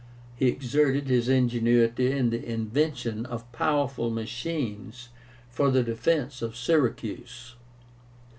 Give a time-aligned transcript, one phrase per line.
[0.35, 5.09] He exerted his ingenuity in the invention of powerful machines
[5.51, 7.53] for the defence of Syracuse.